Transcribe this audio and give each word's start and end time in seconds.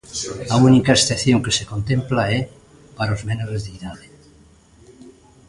A 0.53 0.55
única 0.69 0.91
excepción 0.97 1.43
que 1.45 1.55
se 1.57 1.65
contempla 1.71 2.23
é 2.37 2.39
para 2.97 3.15
os 3.17 3.25
menores 3.29 3.61
de 3.65 3.71
idade. 3.77 4.07